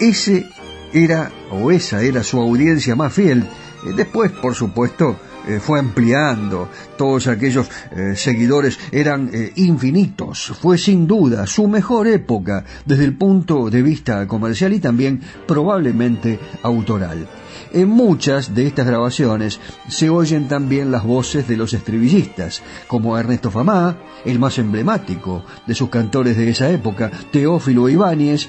[0.01, 0.49] Ese
[0.93, 3.41] era, o esa era su audiencia más fiel.
[3.87, 5.17] Eh, Después, por supuesto,
[5.49, 6.69] eh, fue ampliando,
[6.99, 10.53] todos aquellos eh, seguidores eran eh, infinitos.
[10.61, 16.39] Fue sin duda su mejor época desde el punto de vista comercial y también probablemente
[16.63, 17.27] autoral.
[17.73, 23.51] En muchas de estas grabaciones se oyen también las voces de los estribillistas, como Ernesto
[23.51, 23.97] Famá,
[24.27, 28.49] el más emblemático de sus cantores de esa época, Teófilo Ibáñez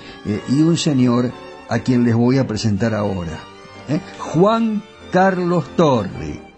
[0.49, 1.31] y un señor
[1.69, 3.39] a quien les voy a presentar ahora,
[3.87, 4.01] ¿eh?
[4.17, 6.48] Juan Carlos Torri.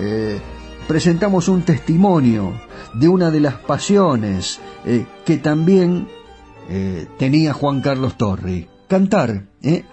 [0.00, 0.38] Eh,
[0.86, 2.52] presentamos un testimonio
[2.94, 6.08] de una de las pasiones eh, que también
[6.68, 8.68] eh, tenía Juan Carlos Torri.
[8.88, 9.42] Cantar,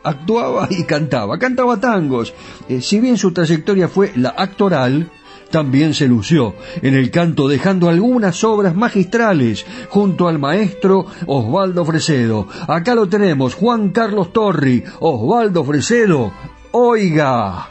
[0.04, 2.34] actuaba y cantaba, cantaba tangos.
[2.80, 5.12] Si bien su trayectoria fue la actoral,
[5.52, 12.48] también se lució en el canto dejando algunas obras magistrales junto al maestro Osvaldo Fresedo.
[12.68, 16.32] Acá lo tenemos, Juan Carlos Torri, Osvaldo Fresedo.
[16.72, 17.68] Oiga.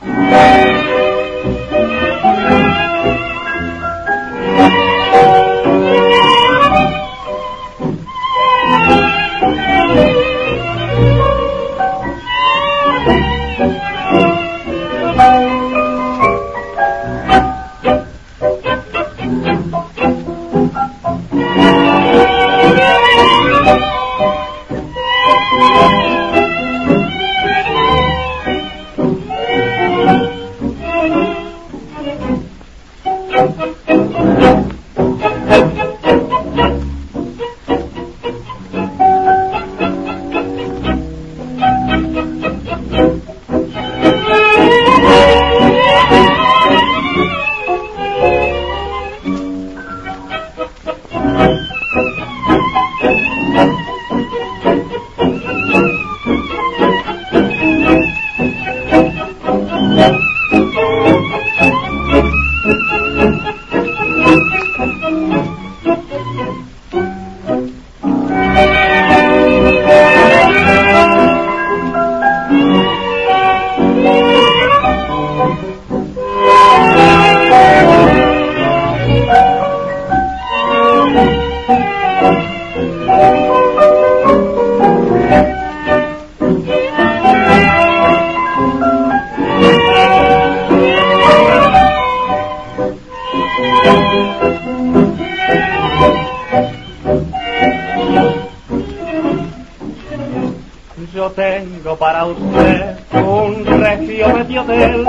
[102.26, 104.26] Un regio
[104.62, 105.06] hotel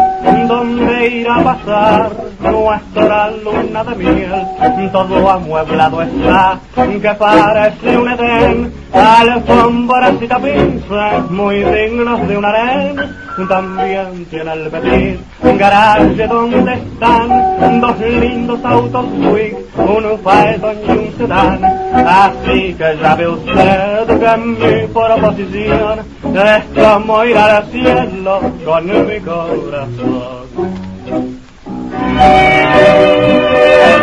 [0.47, 4.24] donde irá a pasar nuestra luna de miel.
[4.95, 12.95] Todo amueblado está, que parece un edén, alfombras y tapices muy dignos de un harén.
[13.49, 15.19] También tiene el petit
[15.59, 21.59] garaje donde están dos lindos autos Buick, un Phaeton y un sedán.
[21.93, 29.19] Así que ya ve usted que mi proposición es como ir al cielo con mi
[29.19, 30.45] corazón.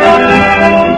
[0.02, 0.91] pobre Thank you.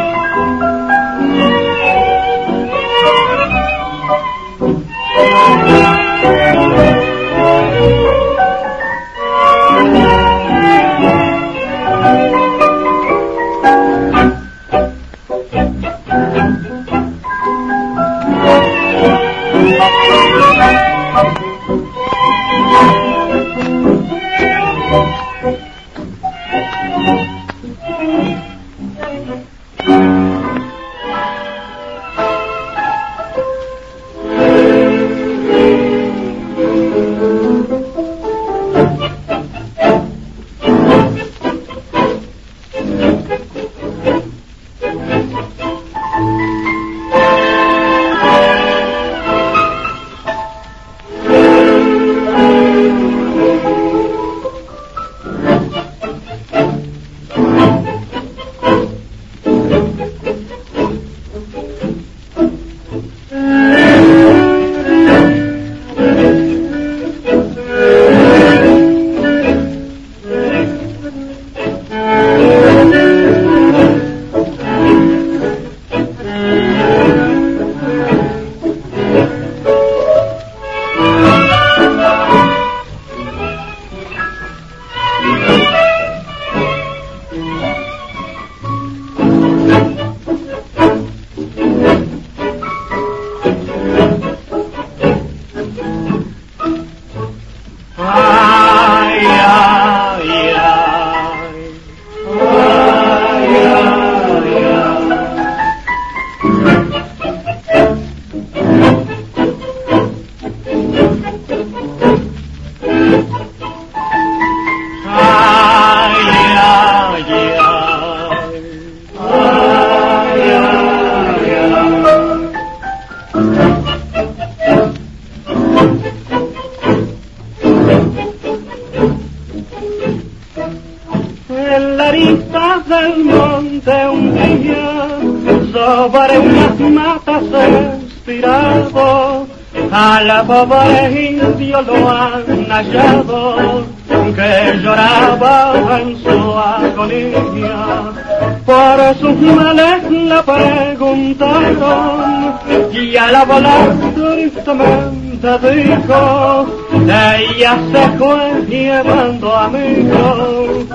[153.55, 156.67] Volar tristemente dijo,
[157.07, 160.87] ella se fue llevando amigos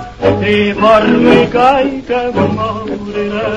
[0.46, 3.50] y por mi caí que moriré.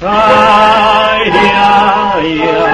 [0.00, 2.73] Ay, ay, ay.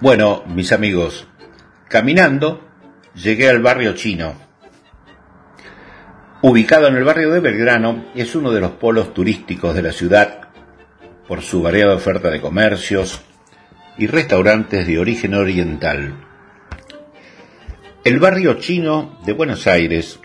[0.00, 1.26] Bueno, mis amigos,
[1.88, 2.60] caminando
[3.14, 4.34] llegué al barrio chino
[6.46, 10.48] Ubicado en el barrio de Belgrano, es uno de los polos turísticos de la ciudad
[11.26, 13.22] por su variada oferta de comercios
[13.96, 16.12] y restaurantes de origen oriental.
[18.04, 20.20] El barrio chino de Buenos Aires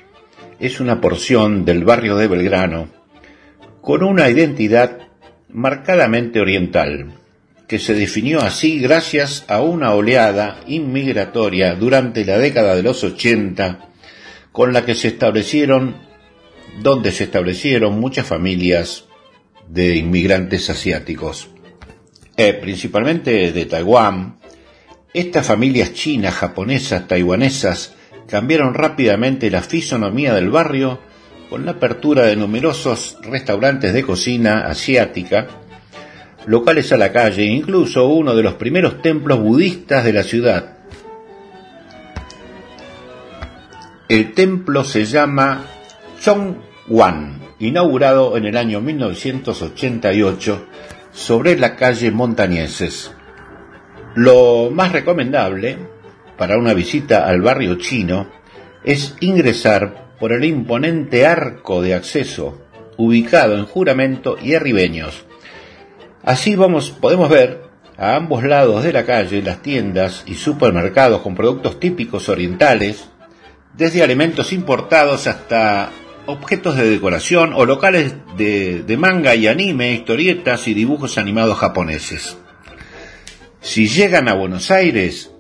[0.60, 2.90] es una porción del barrio de Belgrano
[3.80, 4.98] con una identidad
[5.48, 7.14] marcadamente oriental,
[7.70, 13.90] que se definió así gracias a una oleada inmigratoria durante la década de los 80
[14.52, 15.96] con la que se establecieron
[16.82, 19.06] donde se establecieron muchas familias
[19.68, 21.50] de inmigrantes asiáticos,
[22.38, 24.40] eh, principalmente de Taiwán.
[25.14, 27.94] Estas familias chinas, japonesas, taiwanesas
[28.28, 31.00] cambiaron rápidamente la fisonomía del barrio
[31.52, 35.48] con la apertura de numerosos restaurantes de cocina asiática,
[36.50, 40.78] locales a la calle e incluso uno de los primeros templos budistas de la ciudad.
[44.08, 45.64] El templo se llama
[46.20, 50.66] Chongwan, inaugurado en el año 1988
[51.12, 53.12] sobre la calle Montañeses.
[54.16, 55.78] Lo más recomendable
[56.36, 58.28] para una visita al barrio chino
[58.84, 62.66] es ingresar por el imponente arco de acceso
[62.98, 65.29] ubicado en Juramento y Arribeños.
[66.30, 67.64] Así vamos, podemos ver
[67.98, 73.10] a ambos lados de la calle las tiendas y supermercados con productos típicos orientales,
[73.74, 75.90] desde alimentos importados hasta
[76.28, 82.38] objetos de decoración o locales de, manga y anime, historietas y dibujos animados japoneses.
[83.60, 85.32] Si llegan a Buenos Aires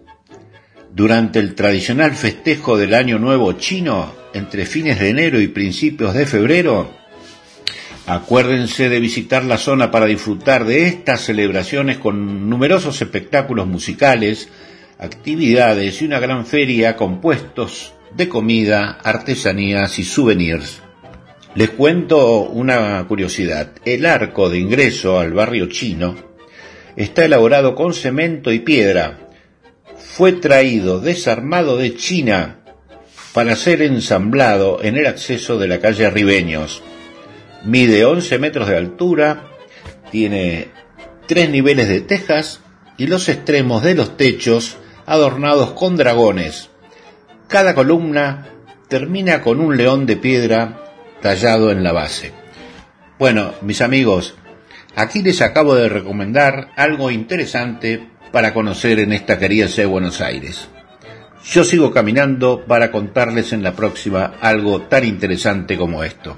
[0.91, 6.25] durante el tradicional festejo del Año Nuevo chino, entre fines de enero y principios de
[6.25, 6.98] febrero,
[8.09, 14.49] acuérdense de visitar la zona para disfrutar de estas celebraciones con numerosos espectáculos musicales,
[14.97, 20.81] actividades y una gran feria con puestos de comida, artesanías y souvenirs.
[21.53, 23.73] Les cuento una curiosidad.
[23.85, 26.15] El arco de ingreso al barrio chino
[26.95, 29.29] está elaborado con cemento y piedra.
[29.97, 32.61] Fue traído desarmado de China
[33.33, 36.81] para ser ensamblado en el acceso de la calle Ribeños.
[37.63, 39.43] Mide 11 metros de altura,
[40.11, 40.69] tiene
[41.27, 42.61] tres niveles de tejas
[42.97, 46.69] y los extremos de los techos adornados con dragones
[47.49, 48.45] cada columna
[48.87, 50.83] termina con un león de piedra
[51.19, 52.31] tallado en la base.
[53.17, 54.35] Bueno, mis amigos,
[54.95, 60.69] aquí les acabo de recomendar algo interesante para conocer en esta querida de Buenos Aires.
[61.43, 66.37] Yo sigo caminando para contarles en la próxima algo tan interesante como esto.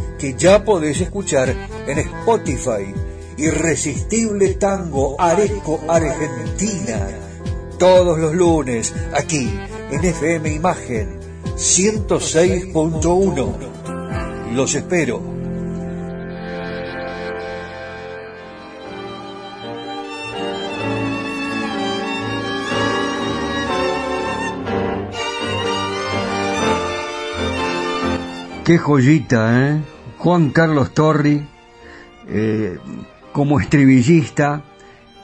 [0.21, 1.49] que ya podés escuchar
[1.87, 2.93] en Spotify
[3.37, 7.07] Irresistible Tango Areco Argentina.
[7.79, 9.51] Todos los lunes, aquí,
[9.89, 11.19] en FM Imagen
[11.55, 14.53] 106.1.
[14.53, 15.23] Los espero.
[28.63, 29.81] Qué joyita, ¿eh?
[30.21, 31.43] Juan Carlos Torri,
[32.27, 32.77] eh,
[33.31, 34.63] como estribillista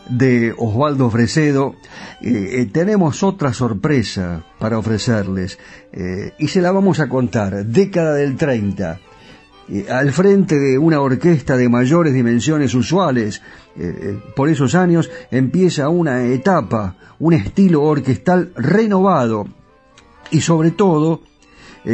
[0.09, 1.75] de Osvaldo Fresedo,
[2.19, 5.59] eh, eh, tenemos otra sorpresa para ofrecerles
[6.39, 7.63] y se la vamos a contar.
[7.63, 8.99] Década del 30.
[9.91, 13.43] al frente de una orquesta de mayores dimensiones usuales,
[14.35, 19.45] por esos años empieza una etapa, un estilo orquestal renovado
[20.31, 21.21] y sobre todo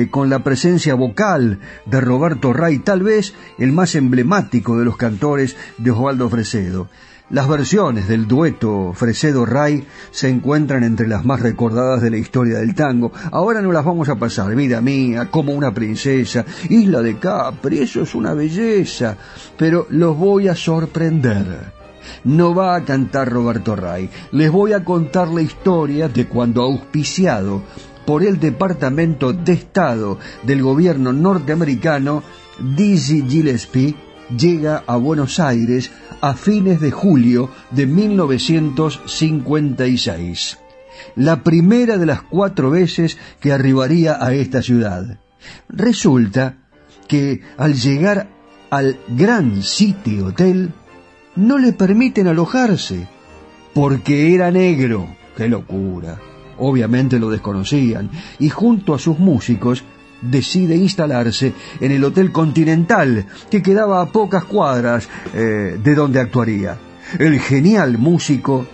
[0.10, 5.56] con la presencia vocal de Roberto Ray, tal vez el más emblemático de los cantores
[5.78, 6.88] de Osvaldo Fresedo.
[7.30, 12.76] Las versiones del dueto Fresedo-Ray se encuentran entre las más recordadas de la historia del
[12.76, 13.12] tango.
[13.32, 18.02] Ahora no las vamos a pasar, vida mía, como una princesa, Isla de Capri, eso
[18.02, 19.18] es una belleza,
[19.58, 21.72] pero los voy a sorprender.
[22.26, 27.64] No va a cantar Roberto Ray, les voy a contar la historia de cuando auspiciado
[28.06, 32.22] por el Departamento de Estado del gobierno norteamericano,
[32.60, 33.96] Dizzy Gillespie
[34.38, 35.90] llega a Buenos Aires
[36.22, 40.60] a fines de julio de 1956.
[41.16, 45.18] La primera de las cuatro veces que arribaría a esta ciudad.
[45.70, 46.58] Resulta
[47.08, 48.28] que al llegar
[48.70, 50.72] al Gran City Hotel
[51.36, 53.08] no le permiten alojarse
[53.74, 55.14] porque era negro.
[55.36, 56.33] ¡Qué locura!
[56.60, 59.84] Obviamente lo desconocían y junto a sus músicos
[60.22, 66.78] decide instalarse en el Hotel Continental, que quedaba a pocas cuadras eh, de donde actuaría.
[67.20, 68.66] El genial músico,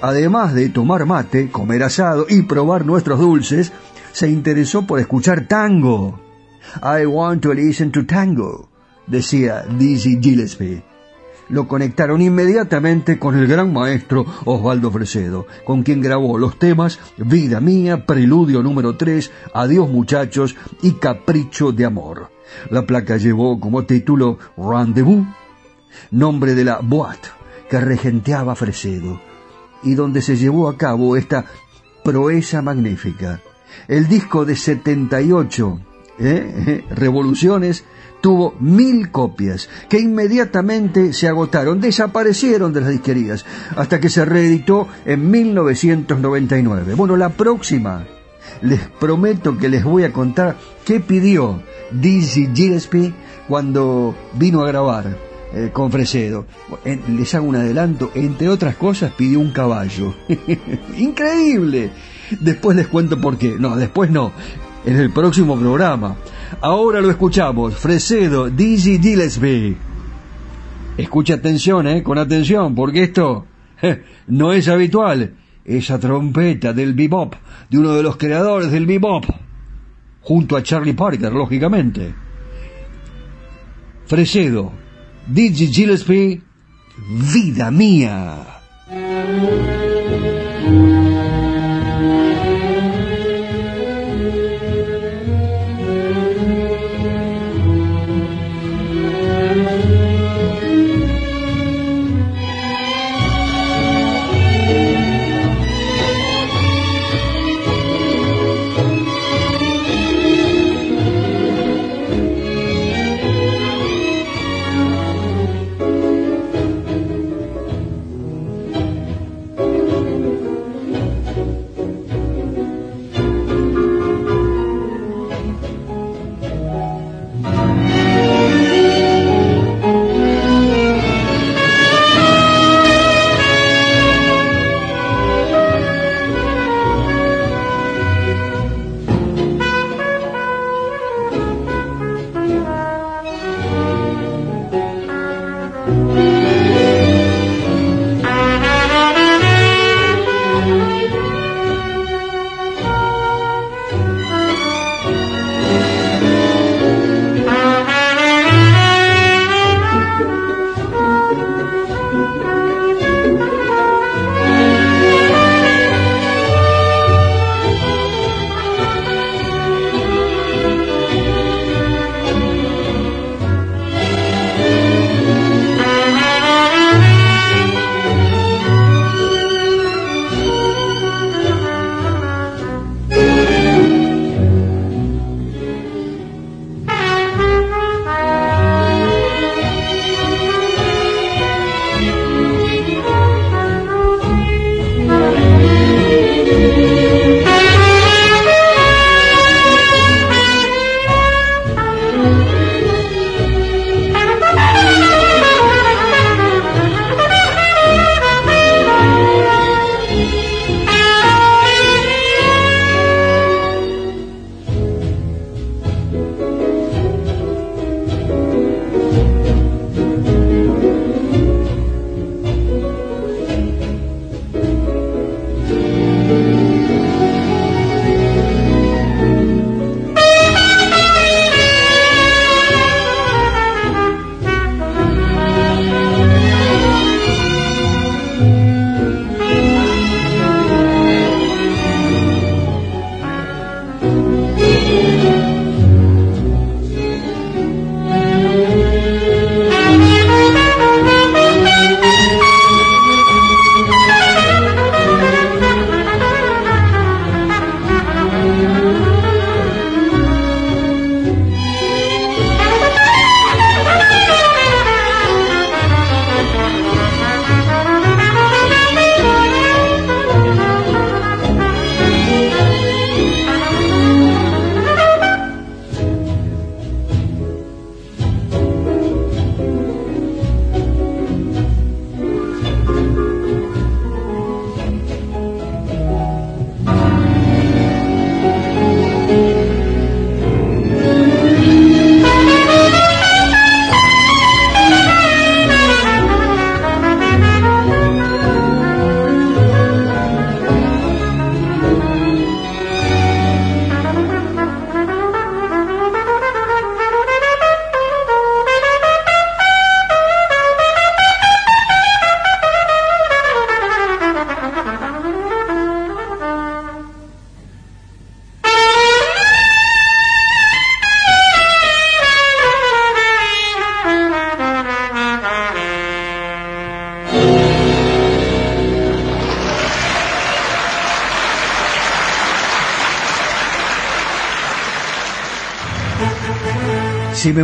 [0.00, 3.72] además de tomar mate, comer asado y probar nuestros dulces,
[4.12, 6.20] se interesó por escuchar tango.
[6.82, 8.68] I want to listen to tango,
[9.06, 10.82] decía Dizzy Gillespie
[11.48, 17.60] lo conectaron inmediatamente con el gran maestro Osvaldo Fresedo, con quien grabó los temas Vida
[17.60, 22.30] Mía, Preludio número 3, Adiós muchachos y Capricho de Amor.
[22.70, 25.26] La placa llevó como título Rendezvous,
[26.10, 27.28] nombre de la boîte
[27.68, 29.20] que regenteaba Fresedo,
[29.82, 31.44] y donde se llevó a cabo esta
[32.04, 33.40] proeza magnífica.
[33.86, 35.80] El disco de 78
[36.18, 36.64] ¿eh?
[36.66, 36.84] ¿Eh?
[36.90, 37.84] revoluciones
[38.20, 43.44] tuvo mil copias que inmediatamente se agotaron, desaparecieron de las disquerías,
[43.76, 46.94] hasta que se reeditó en 1999.
[46.94, 48.06] Bueno, la próxima,
[48.62, 53.14] les prometo que les voy a contar qué pidió Dizzy Gillespie
[53.46, 55.16] cuando vino a grabar
[55.52, 56.46] eh, con Fresedo.
[56.84, 60.14] les hago un adelanto, entre otras cosas pidió un caballo.
[60.98, 61.90] Increíble.
[62.40, 63.56] Después les cuento por qué.
[63.58, 64.32] No, después no.
[64.84, 66.16] En el próximo programa.
[66.60, 69.76] Ahora lo escuchamos, Fresedo, Dizzy Gillespie.
[70.96, 73.46] Escucha atención, eh, con atención, porque esto
[74.26, 75.34] no es habitual.
[75.64, 77.34] Esa trompeta del bebop,
[77.68, 79.24] de uno de los creadores del bebop,
[80.22, 82.14] junto a Charlie Parker, lógicamente.
[84.06, 84.72] Fresedo,
[85.26, 86.42] Dizzy Gillespie
[87.32, 88.46] vida mía.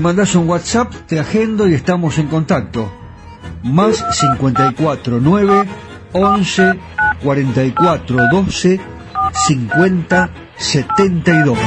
[0.04, 2.92] Mandas un WhatsApp, te agendo y estamos en contacto.
[3.62, 5.64] Más 54 9
[6.12, 6.78] 11
[7.22, 8.80] 44 12
[9.32, 11.58] 50 72.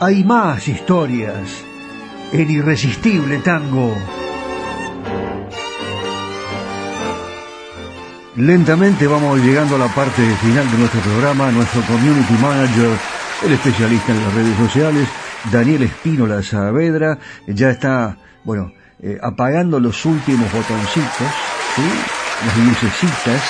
[0.00, 1.64] Hay más historias
[2.34, 3.94] en Irresistible Tango.
[8.40, 11.52] Lentamente vamos llegando a la parte final de nuestro programa.
[11.52, 12.88] Nuestro community manager,
[13.44, 15.08] el especialista en las redes sociales,
[15.52, 18.72] Daniel Espínola Saavedra, ya está, bueno,
[19.02, 21.28] eh, apagando los últimos botoncitos,
[21.76, 21.82] ¿sí?
[22.46, 23.42] las lucecitas,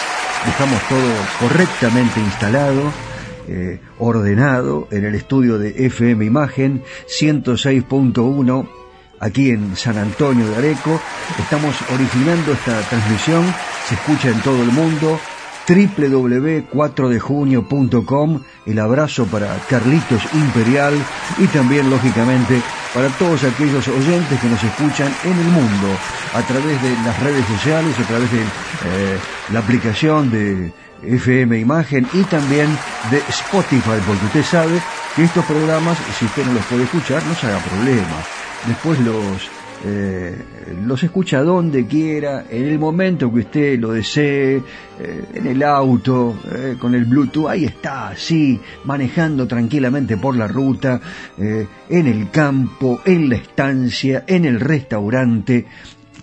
[0.45, 2.93] dejamos todo correctamente instalado
[3.47, 8.80] eh, ordenado en el estudio de FM Imagen 106.1
[9.21, 10.99] aquí en San Antonio de Areco.
[11.39, 13.45] Estamos originando esta transmisión,
[13.87, 15.21] se escucha en todo el mundo
[15.69, 20.95] www.4dejunio.com el abrazo para Carlitos Imperial
[21.39, 22.63] y también lógicamente
[22.93, 25.89] para todos aquellos oyentes que nos escuchan en el mundo
[26.35, 29.17] a través de las redes sociales, a través de eh,
[29.53, 32.69] la aplicación de FM Imagen y también
[33.11, 34.81] de Spotify, porque usted sabe
[35.15, 38.25] que estos programas, si usted no los puede escuchar, no se haga problema.
[38.67, 39.51] Después los
[39.83, 40.37] eh,
[40.85, 46.39] los escucha donde quiera, en el momento que usted lo desee, eh, en el auto,
[46.53, 51.01] eh, con el Bluetooth, ahí está, así, manejando tranquilamente por la ruta,
[51.39, 55.67] en el campo, en la estancia, en el restaurante,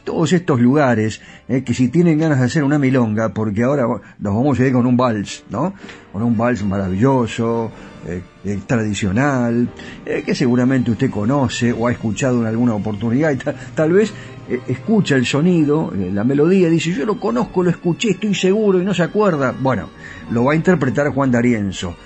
[0.08, 3.86] todos estos lugares que si tienen ganas de hacer una milonga, porque ahora
[4.20, 5.74] nos vamos a ir con un vals, ¿no?
[6.14, 7.70] Con un vals maravilloso,
[8.08, 8.22] eh,
[8.66, 9.68] tradicional,
[10.06, 13.38] eh, que seguramente usted conoce o ha escuchado en alguna oportunidad, y
[13.76, 14.14] tal vez
[14.48, 18.86] eh, escucha el sonido, la melodía, dice, yo lo conozco, lo escuché, estoy seguro y
[18.86, 19.54] no se acuerda.
[19.60, 19.90] Bueno,
[20.32, 21.98] lo va a interpretar Juan D'Arienzo.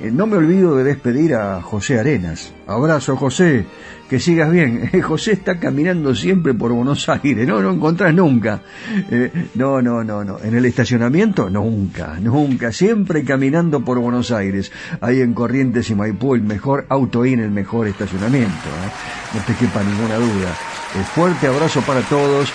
[0.00, 2.54] No me olvido de despedir a José Arenas.
[2.66, 3.66] Abrazo, José
[4.08, 4.90] que sigas bien.
[5.02, 8.62] José está caminando siempre por Buenos Aires, no lo encontrás nunca.
[9.10, 10.38] Eh, no, no, no, no.
[10.38, 12.72] En el estacionamiento, nunca, nunca.
[12.72, 14.70] Siempre caminando por Buenos Aires.
[15.00, 18.50] Ahí en Corrientes y Maipú, el mejor auto-in, el mejor estacionamiento.
[18.50, 19.34] ¿eh?
[19.34, 20.50] No te quepa ninguna duda.
[20.94, 22.52] Eh, fuerte abrazo para todos.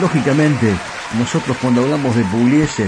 [0.00, 0.74] lógicamente,
[1.18, 2.86] nosotros cuando hablamos de Pugliese,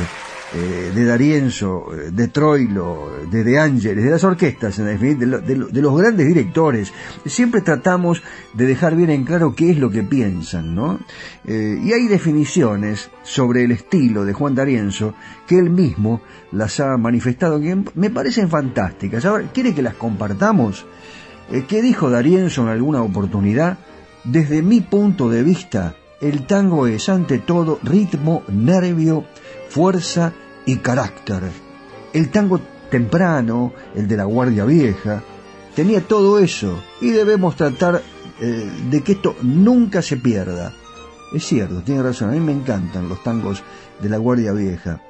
[0.54, 6.28] eh, de Darienzo, eh, de Troilo, de De Ángeles, de las orquestas, de, los grandes
[6.28, 6.92] directores,
[7.24, 8.22] siempre tratamos
[8.54, 11.00] de dejar bien en claro qué es lo que piensan, ¿no?
[11.44, 15.14] Eh, y hay definiciones sobre el estilo de Juan D'Arienzo
[15.48, 16.20] que él mismo
[16.52, 19.24] las ha manifestado, que me parecen fantásticas.
[19.24, 20.86] Ahora, ¿quiere que las compartamos?
[21.68, 23.78] ¿Qué dijo D'Arienzo en alguna oportunidad?
[24.22, 29.24] Desde mi punto de vista, el tango es ante todo ritmo, nervio,
[29.76, 30.32] fuerza
[30.64, 31.42] y carácter.
[32.14, 32.58] El tango
[32.90, 35.22] temprano, el de la Guardia Vieja,
[35.74, 38.00] tenía todo eso y debemos tratar
[38.40, 40.72] eh, de que esto nunca se pierda.
[41.34, 43.62] Es cierto, tiene razón, a mí me encantan los tangos
[44.00, 45.02] de la Guardia Vieja.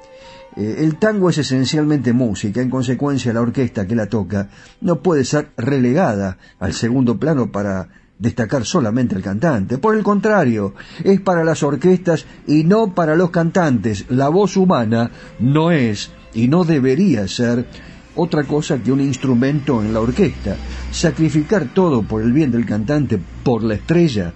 [0.57, 4.49] Eh, el tango es esencialmente música, en consecuencia la orquesta que la toca
[4.81, 7.87] no puede ser relegada al segundo plano para
[8.19, 9.77] destacar solamente al cantante.
[9.77, 14.05] Por el contrario, es para las orquestas y no para los cantantes.
[14.09, 17.67] La voz humana no es y no debería ser
[18.15, 20.55] otra cosa que un instrumento en la orquesta.
[20.91, 24.33] Sacrificar todo por el bien del cantante, por la estrella,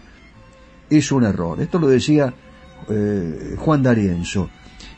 [0.90, 1.60] es un error.
[1.60, 2.34] Esto lo decía
[2.90, 4.50] eh, Juan D'Arienzo.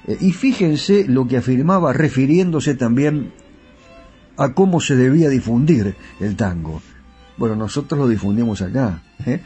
[0.07, 3.31] Eh, y fíjense lo que afirmaba refiriéndose también
[4.35, 6.81] a cómo se debía difundir el tango.
[7.37, 9.41] Bueno, nosotros lo difundimos acá, ¿eh?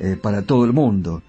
[0.00, 1.22] Eh, para todo el mundo.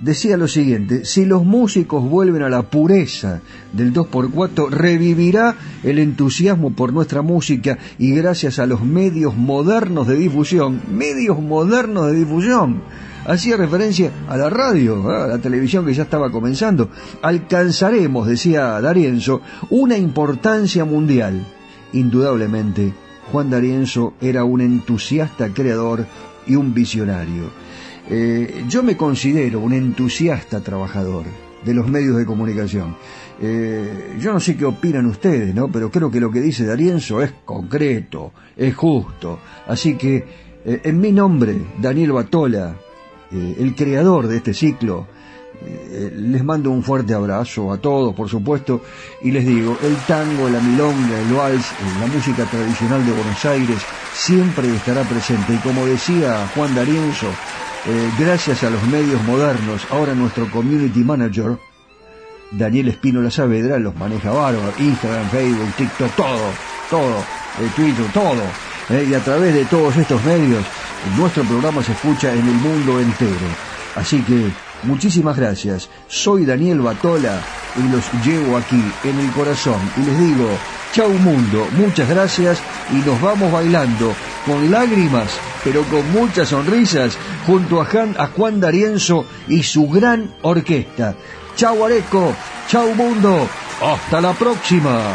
[0.00, 3.42] Decía lo siguiente, si los músicos vuelven a la pureza
[3.72, 10.16] del 2x4, revivirá el entusiasmo por nuestra música y gracias a los medios modernos de
[10.16, 12.80] difusión, medios modernos de difusión,
[13.26, 15.22] hacía referencia a la radio, ¿eh?
[15.22, 16.88] a la televisión que ya estaba comenzando,
[17.20, 21.44] alcanzaremos, decía Darienzo, una importancia mundial.
[21.92, 22.94] Indudablemente,
[23.30, 26.06] Juan D'Arienzo era un entusiasta creador
[26.46, 27.50] y un visionario.
[28.08, 31.24] Eh, yo me considero un entusiasta trabajador
[31.64, 32.96] de los medios de comunicación.
[33.40, 35.68] Eh, yo no sé qué opinan ustedes, ¿no?
[35.68, 39.38] Pero creo que lo que dice D'Arienzo es concreto, es justo.
[39.66, 40.24] Así que,
[40.64, 42.76] eh, en mi nombre, Daniel Batola,
[43.30, 45.06] el creador de este ciclo,
[45.62, 48.82] les mando un fuerte abrazo a todos, por supuesto,
[49.22, 53.44] y les digo, el tango, la milonga, el vals, eh, la música tradicional de Buenos
[53.44, 53.78] Aires
[54.14, 55.54] siempre estará presente.
[55.54, 57.28] Y como decía Juan D'Arienzo,
[57.86, 61.58] eh, gracias a los medios modernos, ahora nuestro community manager,
[62.52, 66.52] Daniel Espino La Saavedra, los maneja bárbaro, Instagram, Facebook, TikTok, todo,
[66.88, 67.24] todo,
[67.76, 68.42] Twitter, todo.
[68.90, 70.64] y a través de todos estos medios,
[71.16, 73.46] nuestro programa se escucha en el mundo entero.
[73.94, 74.50] Así que
[74.82, 75.88] Muchísimas gracias.
[76.08, 77.40] Soy Daniel Batola
[77.76, 80.48] y los llevo aquí en el corazón y les digo,
[80.92, 82.60] chau mundo, muchas gracias
[82.90, 84.14] y nos vamos bailando
[84.46, 85.30] con lágrimas,
[85.62, 87.16] pero con muchas sonrisas,
[87.46, 91.14] junto a, Juan D'Arienzo y su gran orquesta.
[91.56, 92.34] Chau Areco,
[92.68, 93.46] chau mundo,
[93.82, 95.14] hasta la próxima.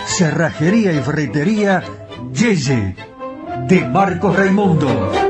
[0.06, 1.82] Cerrajería y ferretería
[2.32, 2.96] Yeye
[3.68, 5.29] de Marcos Raimundo.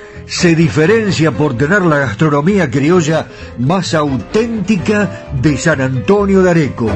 [0.31, 3.27] se diferencia por tener la gastronomía criolla
[3.59, 6.89] más auténtica de San Antonio de Areco.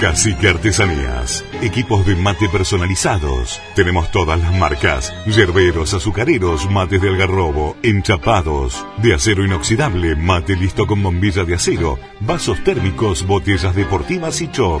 [0.00, 1.44] Cacique Artesanías.
[1.60, 3.60] Equipos de mate personalizados.
[3.74, 5.12] Tenemos todas las marcas.
[5.26, 8.86] Yerberos, azucareros, mates de algarrobo, enchapados.
[9.02, 11.98] De acero inoxidable, mate listo con bombilla de acero.
[12.20, 14.80] Vasos térmicos, botellas deportivas y chop.